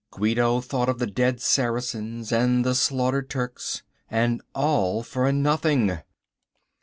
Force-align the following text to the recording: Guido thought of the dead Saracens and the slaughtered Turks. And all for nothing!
Guido 0.09 0.61
thought 0.61 0.89
of 0.89 0.97
the 0.97 1.05
dead 1.05 1.39
Saracens 1.39 2.31
and 2.31 2.65
the 2.65 2.73
slaughtered 2.73 3.29
Turks. 3.29 3.83
And 4.09 4.41
all 4.55 5.03
for 5.03 5.31
nothing! 5.31 5.99